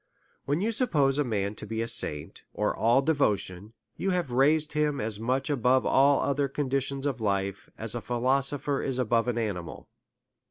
[0.45, 4.73] When you suppose a man to be a saint, or all devotion, you have raised
[4.73, 9.37] him as much above all other conditions of life, as a philosopher is above an
[9.37, 9.89] animal.